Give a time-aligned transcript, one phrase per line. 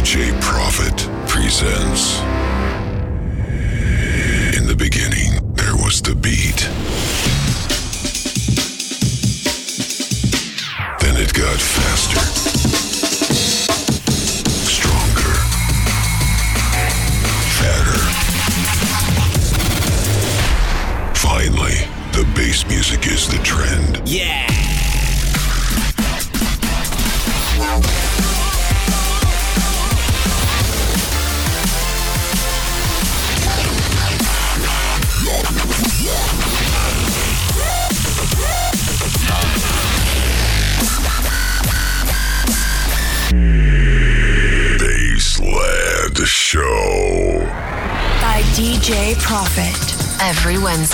[0.00, 0.96] DJ Prophet
[1.28, 2.49] presents.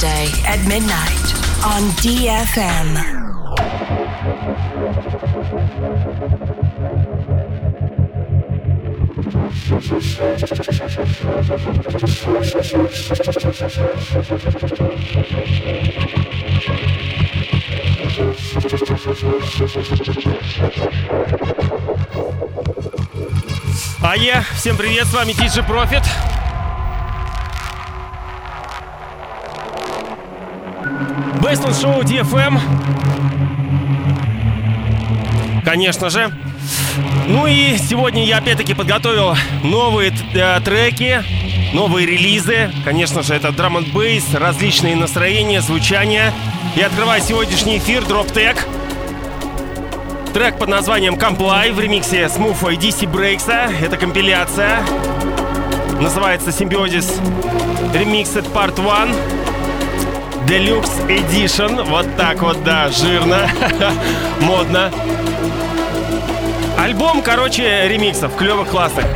[0.07, 1.27] Wednesday at midnight
[1.65, 3.17] on DFM.
[24.03, 26.05] Ае, всем привет, с вами DJ Profit.
[31.57, 32.59] Бейсленд шоу DFM.
[35.65, 36.31] Конечно же.
[37.29, 41.25] Ну и сегодня я опять-таки подготовил новые э, треки,
[41.73, 42.71] новые релизы.
[42.85, 46.31] Конечно же, это драм н бейс, различные настроения, звучания.
[46.75, 48.59] И открываю сегодняшний эфир Drop Tech.
[50.35, 53.51] Трек под названием Comply в ремиксе Smooth и DC Breaks.
[53.83, 54.83] Это компиляция.
[56.01, 57.19] Называется Symbiosis
[57.95, 59.46] Remixed Part 1.
[60.47, 61.83] Deluxe Edition.
[61.91, 63.51] Вот так вот, да, жирно.
[64.41, 64.93] Модно.
[66.79, 69.07] Альбом, короче, ремиксов, клевых, классных.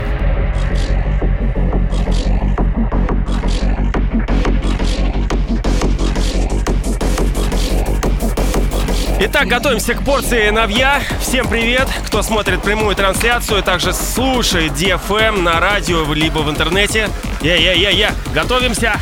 [9.21, 11.01] Итак, готовимся к порции новья.
[11.21, 17.09] Всем привет, кто смотрит прямую трансляцию, также слушает DFM на радио, либо в интернете.
[17.41, 18.99] Я-я-я-я, готовимся!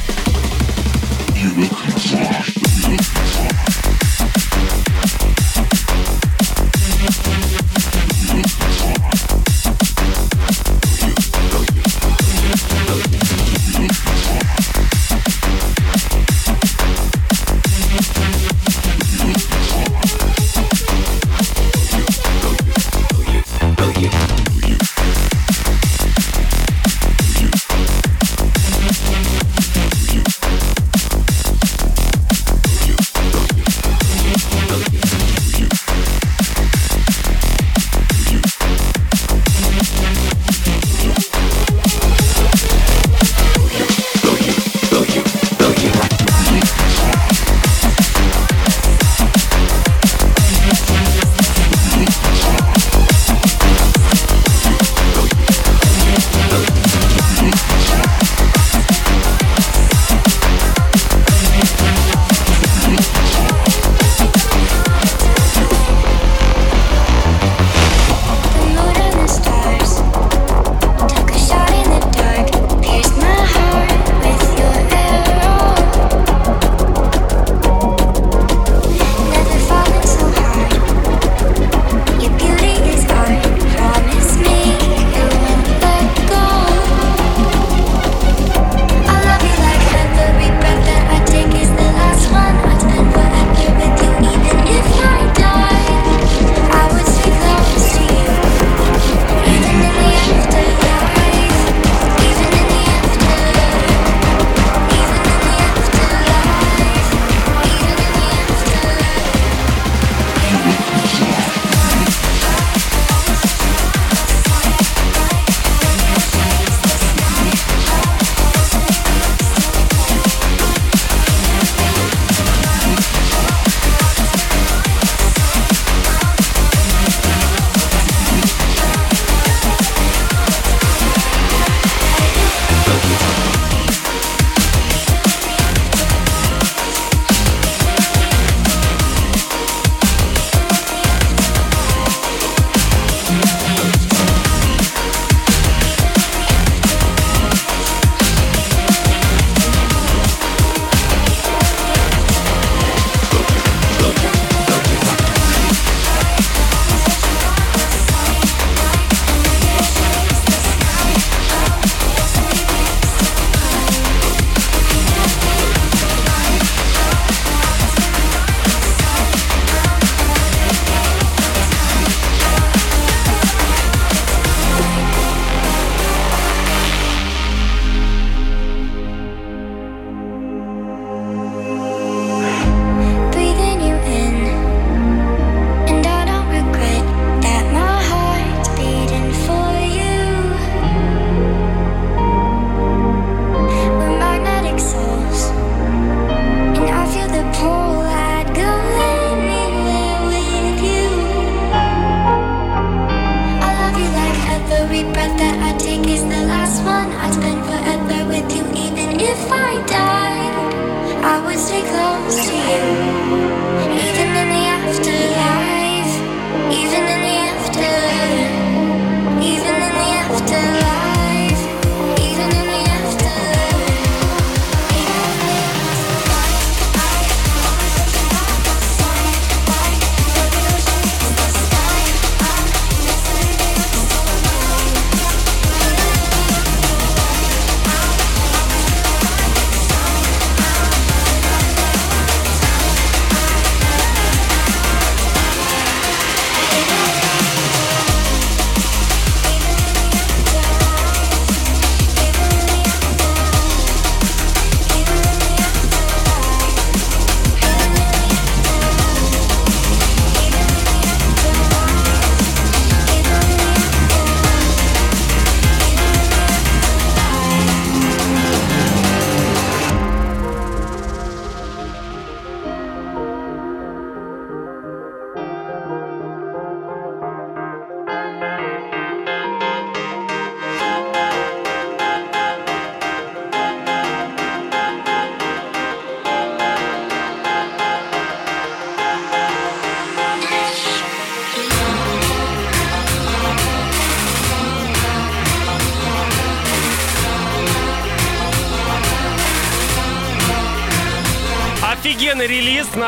[1.49, 2.48] you looking?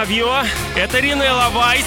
[0.01, 0.47] Навье.
[0.77, 1.85] Это Ринелла Вайс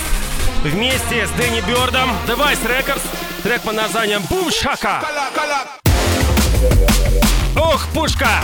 [0.61, 2.11] вместе с Дэнни Бёрдом.
[2.27, 3.01] Device Records.
[3.41, 5.01] Трек под названием Бум Шака.
[7.55, 8.43] Ох, пушка!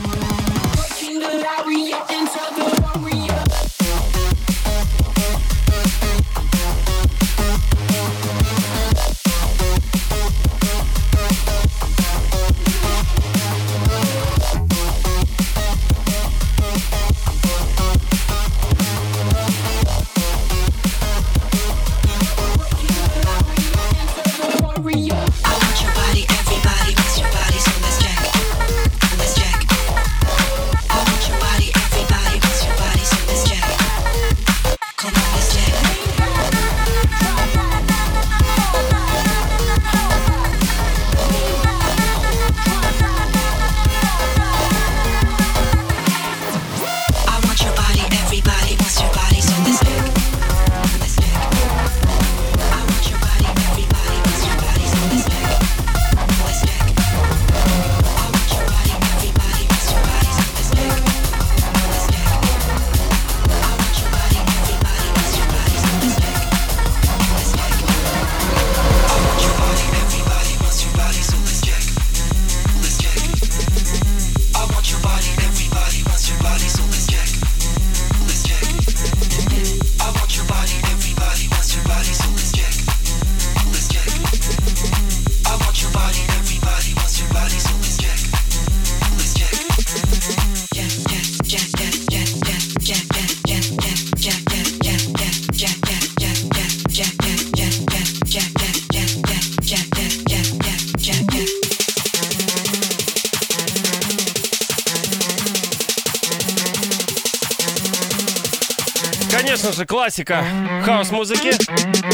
[110.11, 110.43] классика
[110.83, 111.51] хаос-музыки.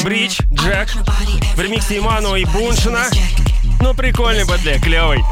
[0.03, 0.89] Бридж, Джек.
[1.55, 3.05] В ремиксе Иманова и Буншина.
[3.81, 5.23] Ну, прикольный бэтле, клевый.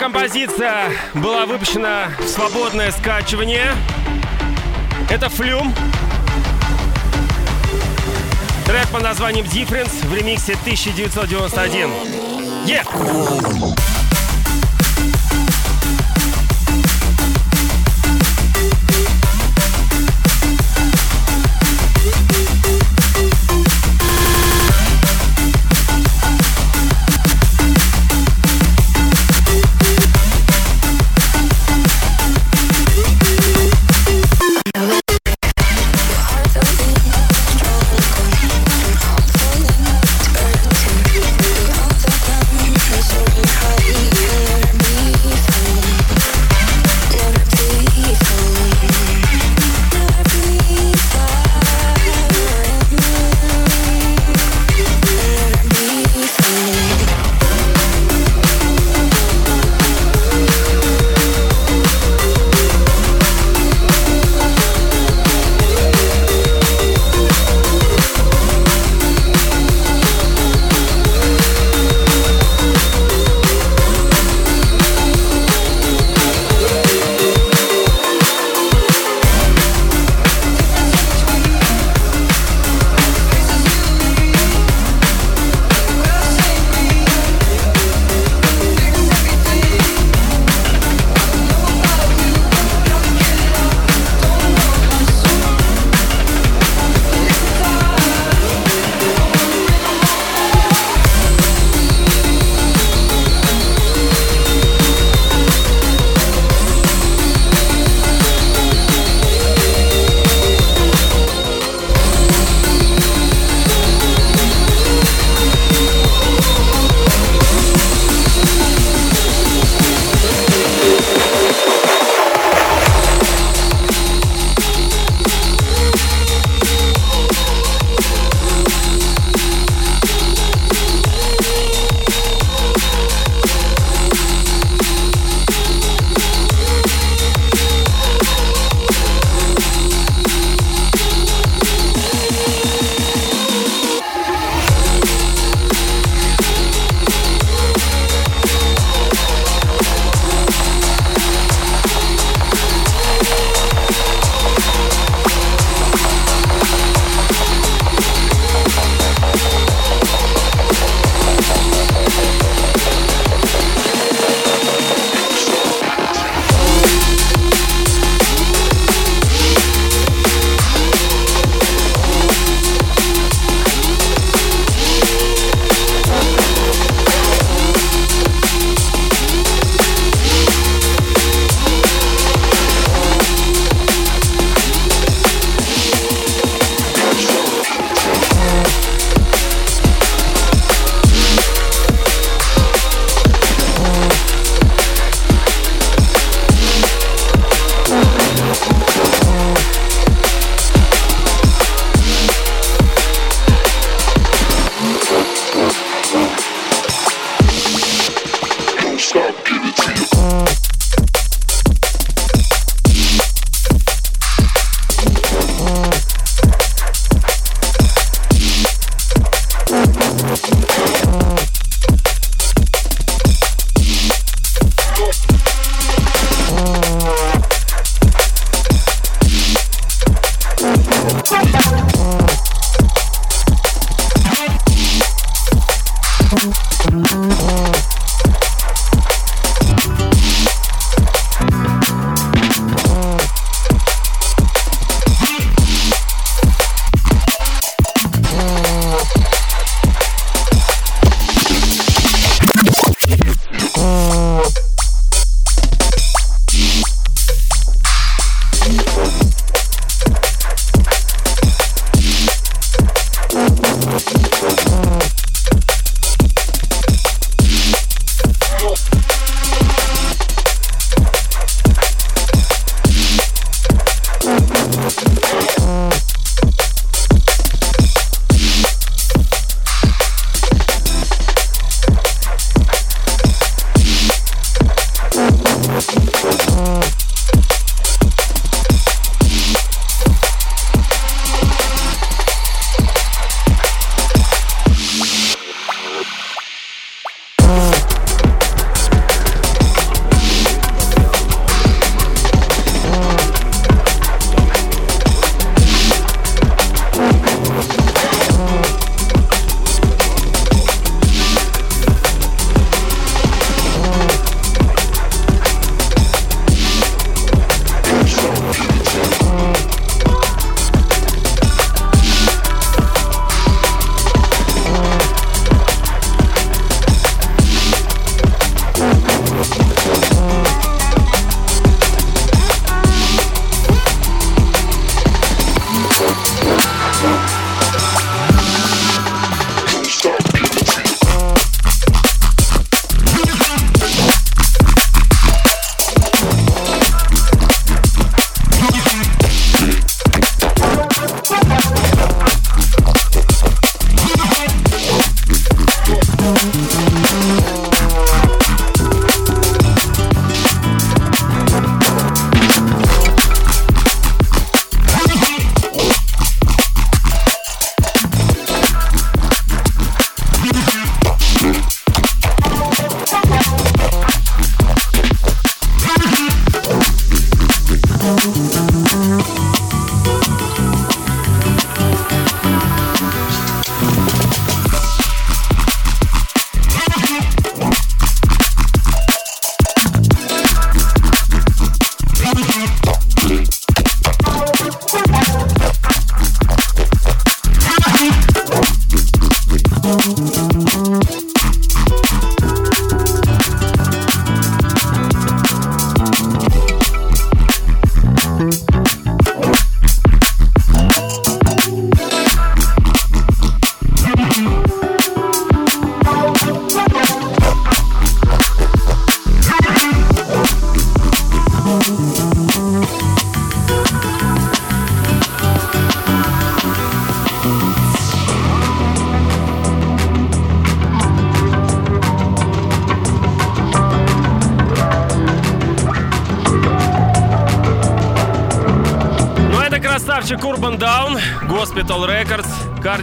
[0.00, 3.74] Композиция была выпущена в свободное скачивание.
[5.10, 5.74] Это Флюм.
[8.64, 11.90] Трек под названием Difference в ремиксе 1991.
[12.66, 13.89] Yeah!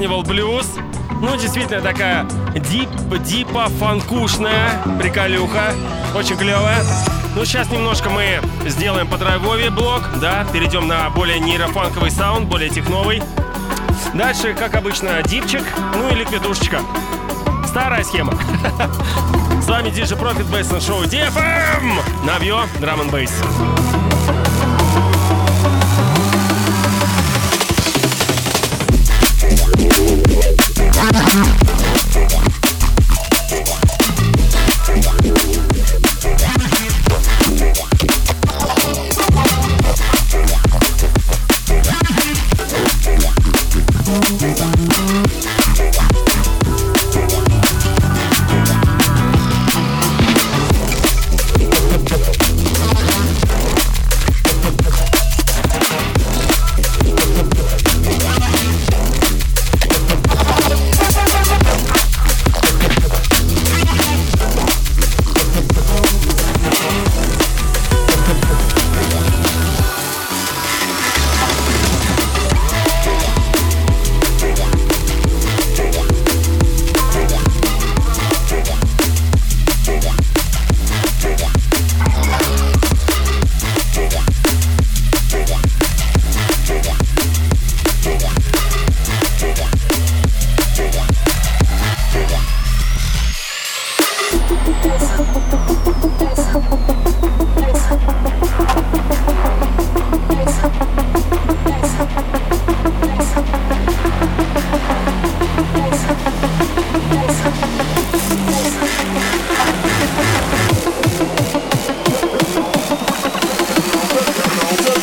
[0.07, 0.67] Carnival Blues.
[1.21, 2.89] Ну, действительно такая дип,
[3.23, 5.73] дипа, фанкушная приколюха.
[6.15, 6.81] Очень клевая.
[7.35, 12.69] Ну, сейчас немножко мы сделаем по драйвове блок, да, перейдем на более нейрофанковый саунд, более
[12.69, 13.21] техновый.
[14.13, 15.63] Дальше, как обычно, дипчик,
[15.95, 16.79] ну и ликвидушечка.
[17.67, 18.33] Старая схема.
[19.61, 21.99] С вами DJ Profit Bass на шоу DFM.
[22.25, 23.31] Навье, драм н бейс.
[31.07, 31.66] Ha ha ha!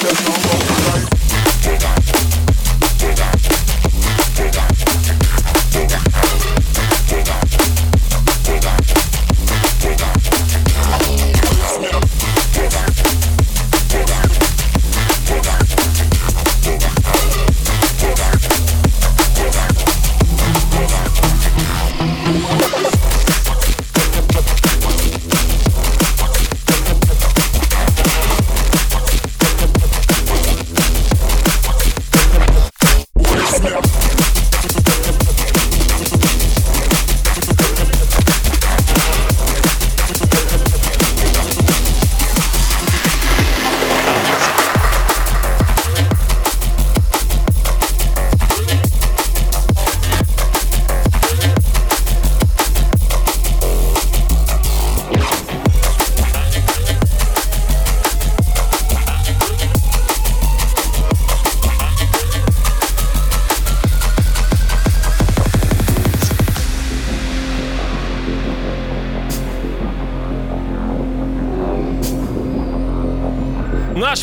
[0.04, 0.63] Cause no more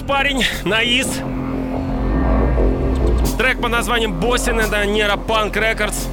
[0.02, 1.08] наш парень Наис.
[3.38, 6.06] Трек под названием Боссин, это Нейропанк Рекордс.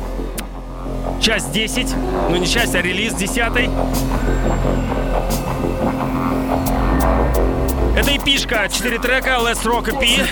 [1.21, 1.95] Часть 10,
[2.31, 3.39] ну не часть, а релиз 10.
[7.97, 10.27] Это эпишка, 4 трека, Let's Rock EP.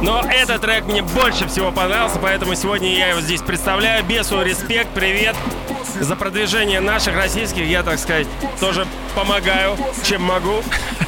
[0.00, 4.04] Но этот трек мне больше всего понравился, поэтому сегодня я его здесь представляю.
[4.04, 5.34] Бесу респект, привет.
[6.00, 8.26] За продвижение наших российских я, так сказать,
[8.60, 10.62] тоже помогаю, чем могу.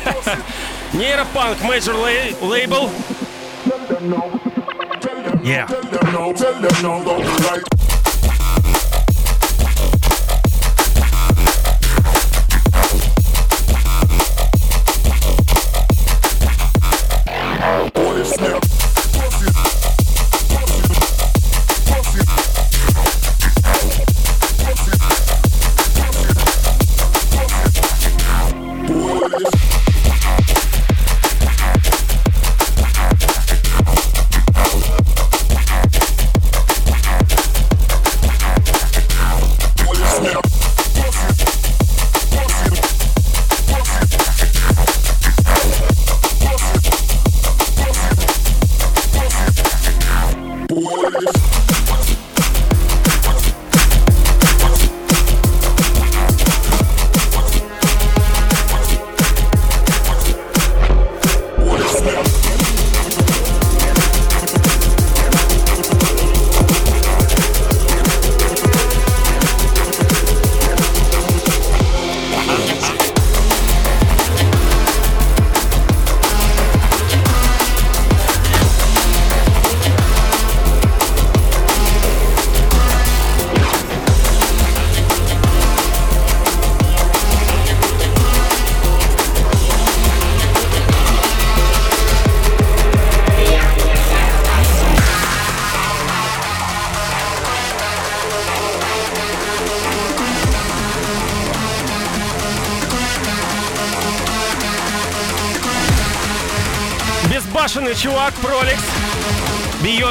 [0.96, 1.96] Нейропанк Major
[2.42, 2.90] Label.
[5.44, 5.68] Yeah.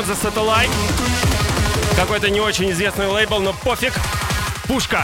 [0.05, 0.69] The Satellite.
[1.95, 3.93] Какой-то не очень известный лейбл, но пофиг.
[4.67, 5.03] Пушка.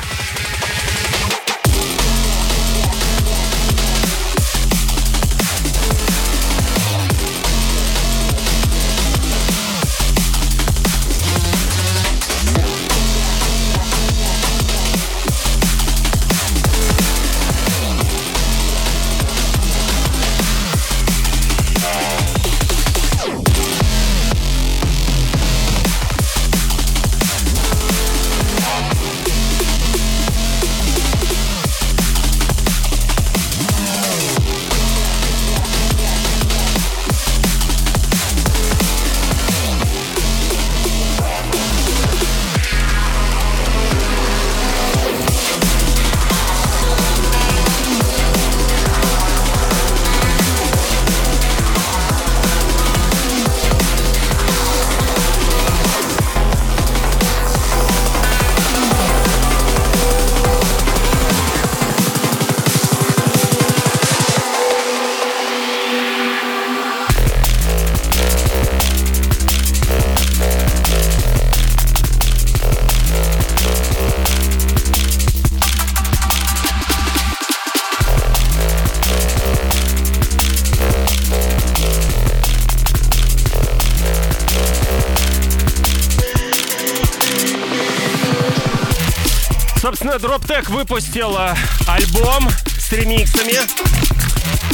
[90.11, 91.55] Собственно, Droptech выпустил э,
[91.87, 93.53] альбом с ремиксами.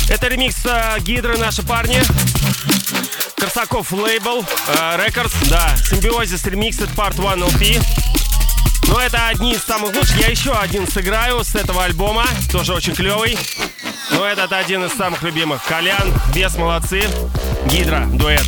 [0.10, 2.02] Это ремикс э, Гидра, наши парни.
[3.36, 7.84] Корсаков лейбл, э, Records, да, Симбиозис Remixed Part 1 LP.
[8.88, 10.20] Но это одни из самых лучших.
[10.22, 13.38] Я еще один сыграю с этого альбома, тоже очень клевый.
[14.12, 15.64] Но этот один из самых любимых.
[15.66, 17.04] Колян, Бес, молодцы.
[17.68, 18.46] Гидра, дуэт.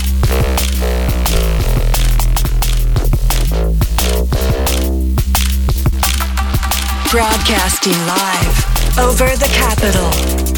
[7.12, 10.49] Broadcasting live over the capital.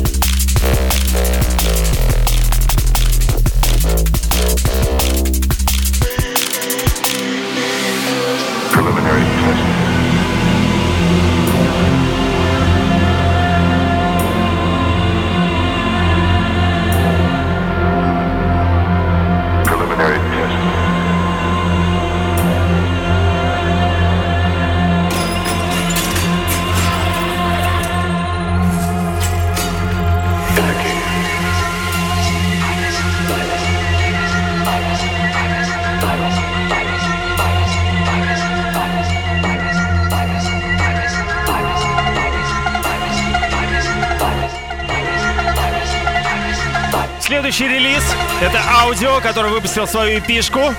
[48.42, 50.74] Это аудио, который выпустил свою эпишку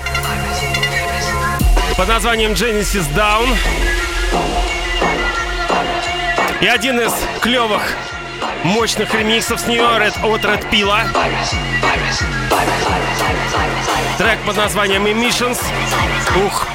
[1.97, 3.47] под названием Genesis Down.
[6.59, 7.95] И один из клевых,
[8.63, 11.03] мощных ремиксов с нее Red, от Red Pilla.
[14.17, 15.59] Трек под названием Emissions.
[16.45, 16.67] Ух,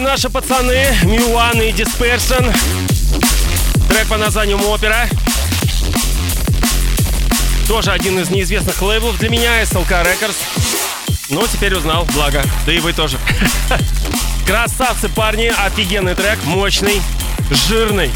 [0.00, 2.56] Наши пацаны, Милан и Dispersion.
[3.88, 5.06] Трек по названию Опера.
[7.68, 10.36] Тоже один из неизвестных лейблов для меня, SLK Records.
[11.28, 12.42] Но теперь узнал, благо.
[12.64, 13.18] Да и вы тоже.
[14.46, 17.00] Красавцы, парни, офигенный трек, мощный,
[17.68, 18.10] жирный.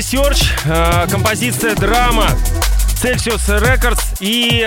[0.00, 2.28] Research, э, композиция драма,
[3.02, 4.66] Celsius Records и,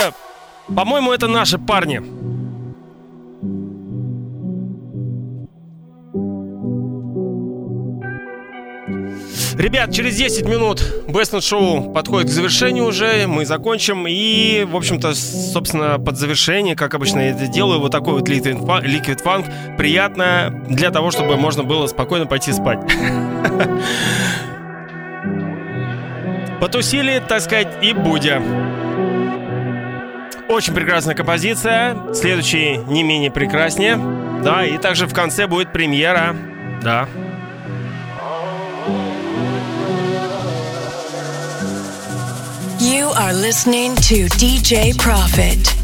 [0.75, 2.03] по-моему, это наши парни.
[9.57, 14.05] Ребят, через 10 минут Best Show подходит к завершению уже, мы закончим.
[14.07, 19.23] И, в общем-то, собственно, под завершение, как обычно я это делаю, вот такой вот Liquid
[19.23, 22.81] Funk, приятно для того, чтобы можно было спокойно пойти спать.
[26.63, 28.41] Потусили, так сказать, и будя.
[30.47, 31.97] Очень прекрасная композиция.
[32.13, 33.99] Следующий не менее прекраснее.
[34.41, 36.33] Да, и также в конце будет премьера.
[36.81, 37.09] Да.
[42.79, 45.82] You are listening to DJ Profit.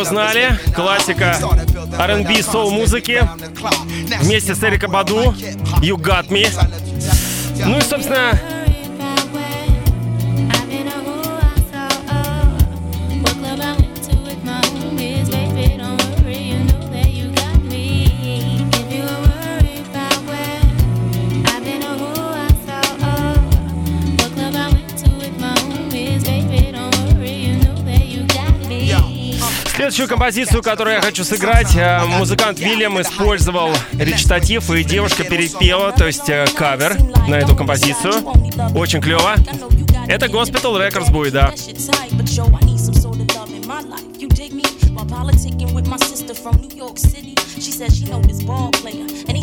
[0.00, 0.58] Многие узнали.
[0.74, 1.36] Классика
[1.98, 3.28] R&B соул музыки.
[4.20, 5.32] Вместе с Эрика Баду.
[5.82, 6.48] You Got Me.
[7.64, 8.38] Ну и, собственно,
[29.90, 36.06] Следующую композицию, которую я хочу сыграть, э, музыкант Вильям использовал речитатив, и девушка перепела, то
[36.06, 38.12] есть э, кавер на эту композицию.
[38.76, 39.34] Очень клево.
[40.06, 41.52] Это Gospel Records будет, да.
[47.60, 49.36] She said she know this ball player, and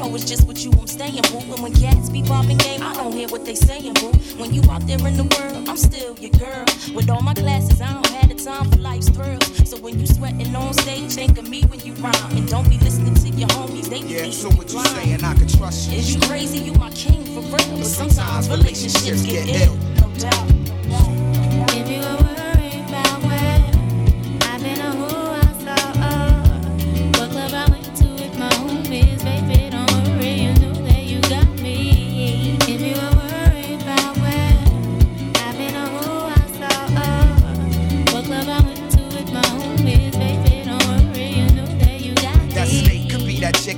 [0.00, 1.38] know it's just with you I'm staying, boo.
[1.52, 4.12] And when cats be popping game, I don't hear what they saying, boo.
[4.40, 6.64] When you out there in the world, I'm still your girl.
[6.94, 9.68] With all my classes, I don't have the time for life's thrills.
[9.68, 12.78] So when you sweating on stage, think of me when you rhyme, and don't be
[12.78, 13.88] listening to your homies.
[13.88, 15.22] They be yeah, so what you saying?
[15.22, 15.98] I can trust you.
[15.98, 16.58] Is you crazy?
[16.58, 17.76] You my king for real.
[17.76, 19.76] But sometimes relationships get ill.
[20.00, 20.50] No doubt.
[20.92, 21.19] If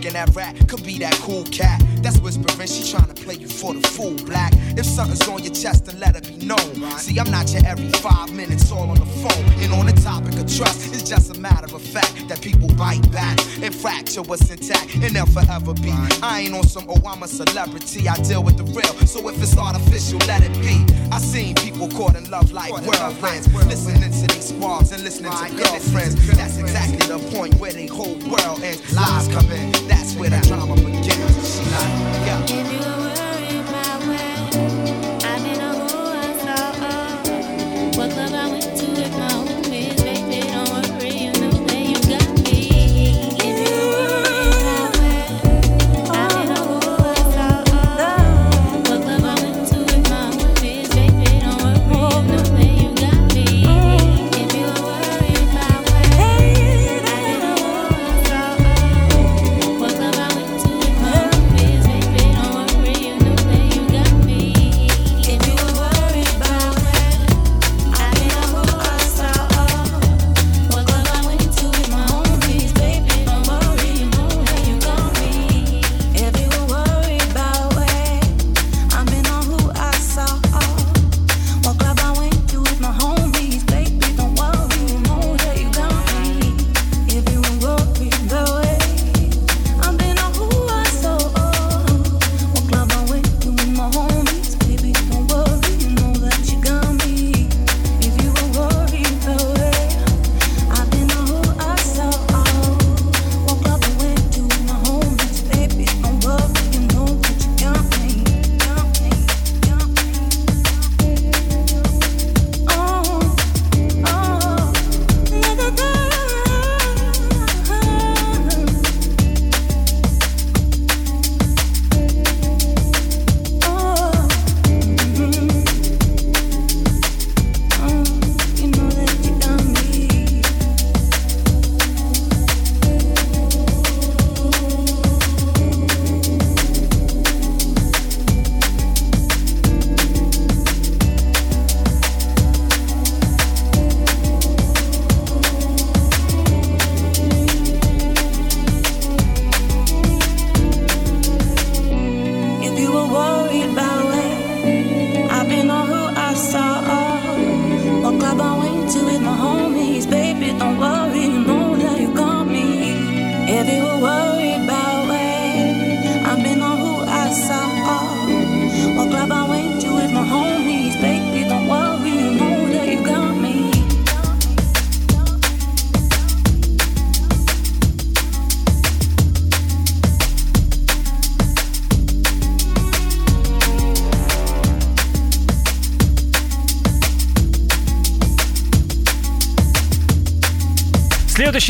[0.03, 1.92] chicken that rat could be that cool cat.
[2.03, 4.53] That's whispering, she trying to play you for the fool, black.
[4.77, 6.75] If something's on your chest, then let it be known.
[6.99, 9.45] See, I'm not your every five minutes all on the phone.
[9.63, 13.09] And on the topic of trust, it's just a matter of fact that people bite
[13.13, 15.93] back and fracture what's intact, and they'll forever be.
[16.23, 19.07] I ain't on some, oh, I'm a celebrity, I deal with the real.
[19.07, 20.85] So if it's artificial, let it be.
[21.13, 25.55] I seen people caught in love like whirlwinds, listening to these squads and listening to
[25.57, 26.15] girlfriends.
[26.37, 28.95] That's exactly the point where the whole world ends.
[28.95, 31.92] Lies come in, that's where the drama begins.
[31.93, 33.02] Yeah.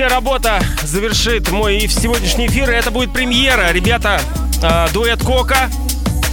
[0.03, 2.69] Следующая работа завершит мой сегодняшний эфир.
[2.69, 3.71] Это будет премьера.
[3.71, 4.21] Ребята,
[4.61, 5.71] э, дуэт Кока,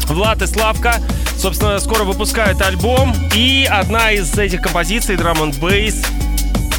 [0.08, 0.96] Влад и Славка.
[1.38, 3.14] Собственно, скоро выпускают альбом.
[3.36, 6.04] И одна из этих композиций, Drum and Bass,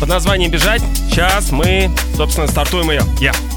[0.00, 0.82] под названием «Бежать».
[1.08, 3.02] Сейчас мы, собственно, стартуем ее.
[3.20, 3.30] Я.
[3.30, 3.49] Yeah.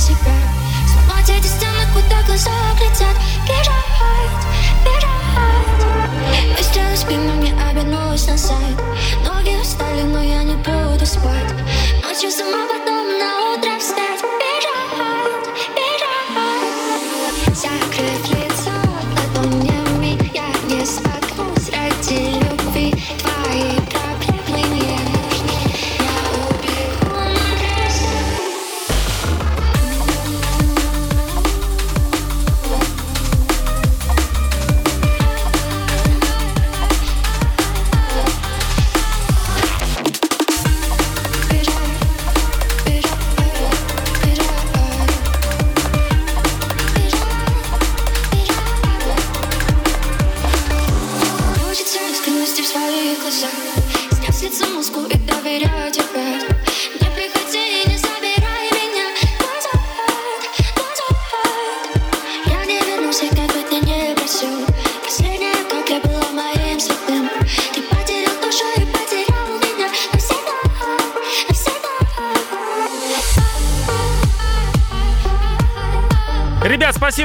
[0.00, 3.14] Сломать эти стены, куда глаза глядят
[3.46, 4.46] Бежать,
[4.82, 6.56] бежать.
[6.56, 8.56] Выстрелы спинами обернулась назад
[9.26, 11.52] Ноги устали, но я не буду спать.
[12.02, 12.79] Ночью сама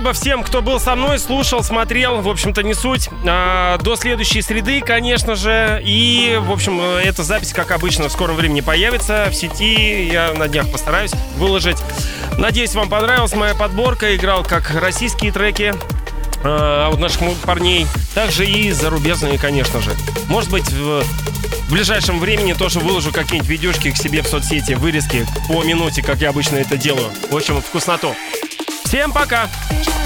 [0.06, 2.22] спасибо всем, кто был со мной, слушал, смотрел.
[2.22, 3.10] В общем-то, не суть.
[3.26, 5.82] А, до следующей среды, конечно же.
[5.84, 10.08] И, в общем, э, эта запись, как обычно, в скором времени появится в сети.
[10.12, 11.78] Я на днях постараюсь выложить.
[12.38, 14.16] Надеюсь, вам понравилась моя подборка.
[14.16, 15.74] Играл как российские треки
[16.44, 19.92] а, от наших парней, также и зарубежные, конечно же.
[20.28, 21.04] Может быть, в
[21.68, 26.20] в ближайшем времени тоже выложу какие-нибудь видюшки к себе в соцсети, вырезки по минуте, как
[26.22, 27.10] я обычно это делаю.
[27.32, 28.16] В общем, вкусноту.
[28.86, 29.50] Всем пока!
[29.72, 30.05] Бежать